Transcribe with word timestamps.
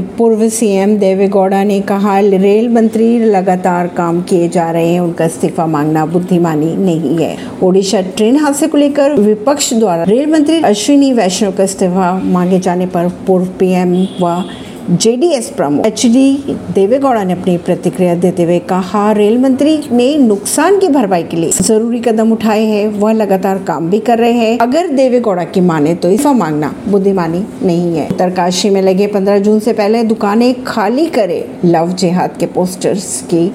पूर्व 0.00 0.48
सीएम 0.48 0.96
देवेगौड़ा 0.98 1.62
ने 1.64 1.80
कहा, 1.80 2.18
रेल 2.18 2.68
मंत्री 2.68 3.18
लगातार 3.18 3.86
काम 3.86 4.20
किए 4.22 4.48
जा 4.48 4.70
रहे 4.70 4.88
हैं, 4.88 5.00
उनका 5.00 5.24
इस्तीफा 5.24 5.66
मांगना 5.66 6.06
बुद्धिमानी 6.06 6.74
नहीं 6.76 7.16
है। 7.18 7.36
ओडिशा 7.62 8.00
ट्रेन 8.00 8.36
हादसे 8.36 8.66
को 8.66 8.78
लेकर 8.78 9.14
विपक्ष 9.14 9.72
द्वारा 9.74 10.02
रेल 10.02 10.30
मंत्री 10.32 10.60
अश्विनी 10.62 11.12
वैष्णव 11.12 11.52
का 11.52 11.64
इस्तीफा 11.64 12.12
मांगे 12.24 12.58
जाने 12.58 12.86
पर 12.86 13.08
पूर्व 13.26 13.46
पीएम 13.58 13.94
व 14.20 14.42
जेडीएस 14.90 15.48
प्रमुख 15.50 15.86
एच 15.86 16.04
डी 16.06 16.56
देवेगौड़ा 16.74 17.22
ने 17.24 17.32
अपनी 17.32 17.56
प्रतिक्रिया 17.56 18.14
देते 18.14 18.42
हुए 18.42 18.58
कहा, 18.58 19.12
रेल 19.12 19.38
मंत्री 19.38 19.78
ने 19.92 20.16
नुकसान 20.18 20.78
की 20.78 20.88
भरपाई 20.88 21.22
के 21.22 21.36
लिए 21.36 21.50
ज़रूरी 21.52 22.00
कदम 22.00 22.32
उठाए 22.32 22.64
हैं। 22.64 22.88
वह 22.88 23.12
लगातार 23.12 23.58
काम 23.58 23.90
भी 23.90 23.98
कर 23.98 24.18
रहे 24.18 24.32
हैं। 24.32 24.58
अगर 24.58 24.88
देवेगौड़ा 24.88 25.44
की 25.44 25.60
माने 25.60 25.94
तो 25.94 26.10
इस्तीफा 26.10 26.32
मांगना 26.32 26.74
बुद्धिमानी 26.88 27.44
नहीं 27.62 27.96
है। 27.96 28.08
उत्तरकाशी 28.08 28.70
में 28.70 28.80
लगे 28.82 29.06
15 29.06 29.38
जून 29.38 29.60
से 29.60 29.72
पहले 29.72 30.02
दुकानें 30.02 30.64
खाली 30.64 31.06
करे। 31.06 31.44
लव 31.64 31.92
जिहाद 31.92 32.36
के 32.40 32.46
पोस्टर्स 32.46 33.20
की 33.22 33.46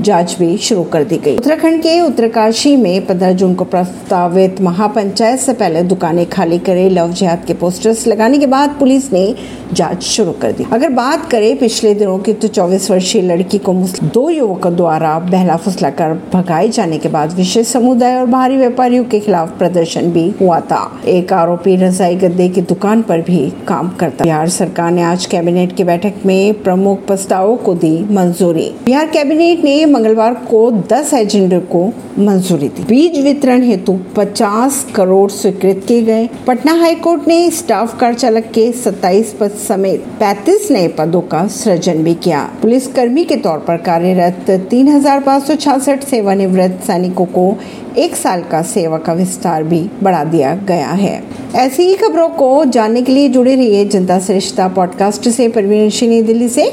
जाँच 0.00 0.36
भी 0.38 0.56
शुरू 0.58 0.82
कर 0.84 1.04
दी 1.04 1.16
गई। 1.16 1.36
उत्तराखंड 1.36 1.80
के 1.82 2.00
उत्तरकाशी 2.00 2.76
में 2.76 3.06
15 3.06 3.32
जून 3.32 3.54
को 3.54 3.64
प्रस्तावित 3.64 4.60
महापंचायत 4.60 5.40
से 5.40 5.52
पहले 5.52 5.82
दुकानें 5.82 6.24
खाली 6.26 6.58
करे, 6.58 6.88
लव 6.90 7.12
जिहाद 7.12 7.44
के 7.46 7.54
पोस्टर्स 7.54 8.06
लगाने 8.06 8.38
के 8.38 8.46
बाद 8.46 8.76
पुलिस 8.78 9.12
ने 9.12 9.34
जाँच 9.72 10.02
शुरू 10.02 10.32
कर 10.32 10.52
दी। 10.52 10.66
अगर 10.72 10.88
बात 10.88 11.30
करें, 11.30 11.56
पिछले 11.58 11.94
दिनों 11.94 12.18
की 12.18 12.32
तो 12.32 12.48
24 12.48 12.90
वर्षीय 12.90 13.22
लड़की 13.22 13.58
को 13.58 13.72
दो 14.04 14.28
युवकों 14.30 14.74
द्वारा 14.76 15.18
बहला 15.18 15.56
फुसला 15.56 15.90
कर 15.90 16.12
भगाए 16.34 16.68
जाने 16.68 16.98
के 16.98 17.08
बाद 17.08 17.32
विशेष 17.32 17.66
समुदाय 17.66 18.16
और 18.16 18.26
बाहरी 18.26 18.56
व्यापारियों 18.56 19.04
के 19.04 19.20
खिलाफ 19.20 19.58
प्रदर्शन 19.58 20.10
भी 20.12 20.28
हुआ 20.40 20.60
था। 20.60 21.00
एक 21.06 21.32
आरोपी 21.32 21.76
रजाई 21.76 22.16
गद्दे 22.16 22.48
की 22.48 22.60
दुकान 22.60 23.02
पर 23.02 23.20
भी 23.20 23.52
काम 23.68 23.88
करता 23.88 24.24
बिहार 24.24 24.48
सरकार 24.48 24.90
ने 24.90 25.02
आज 25.02 25.26
कैबिनेट 25.26 25.76
की 25.76 25.84
बैठक 25.84 26.14
में 26.26 26.62
प्रमुख 26.62 27.06
प्रस्तावों 27.06 27.56
को 27.56 27.74
दी 27.74 28.06
मंजूरी। 28.10 28.70
बिहार 28.84 29.06
कैबिनेट 29.06 29.64
ने 29.64 29.83
मंगलवार 29.86 30.34
को 30.34 30.70
10 30.70 31.14
एजेंडे 31.14 31.58
को 31.58 31.92
मंजूरी 32.18 32.68
दी। 32.68 32.82
बीज 32.82 33.20
वितरण 33.24 33.62
हेतु 33.62 33.98
50 34.16 34.86
करोड़ 34.94 35.30
स्वीकृत 35.30 35.84
किए 35.88 36.02
गए। 36.02 36.28
पटना 36.46 36.72
हाईकोर्ट 36.72 37.28
ने 37.28 37.50
स्टाफ 37.50 38.00
कार 38.00 38.14
चालक 38.14 38.44
के 38.54 38.72
27 38.72 39.32
पद 39.40 39.50
समेत 39.50 40.04
35 40.20 40.70
नए 40.70 40.88
पदों 40.88 41.20
का 41.20 41.46
सृजन 41.46 42.02
भी 42.02 42.14
किया। 42.14 42.42
पुलिस 42.62 42.86
कर्मी 42.86 43.24
के 43.24 43.36
तौर 43.36 43.58
पर 43.58 43.76
कार्यरत 43.76 44.50
तीन 44.70 44.88
हज़ार 44.88 45.20
पाँच 45.20 45.42
सौ 45.42 45.54
छियासठ 45.54 46.04
सेवानिवृत्त 46.04 46.84
सैनिकों 46.86 47.24
को 47.24 47.56
एक 47.98 48.16
साल 48.16 48.42
का 48.42 48.62
सेवा 48.62 48.98
का 48.98 49.12
विस्तार 49.12 49.62
भी 49.62 49.90
बढ़ा 50.02 50.24
दिया 50.24 50.54
गया 50.54 50.88
है। 50.88 51.22
ऐसी 51.54 51.82
ही 51.82 51.94
खबरों 51.94 52.28
को 52.28 52.64
जानने 52.64 53.02
के 53.02 53.12
लिए 53.12 53.28
जुड़े 53.28 53.54
रहिए 53.56 53.84
जनता 53.84 54.18
श्रेष्ठता 54.20 54.68
पॉडकास्ट 54.68 55.28
से। 55.28 55.48
परवीन 55.48 56.26
दिल्ली 56.26 56.48
से। 56.48 56.72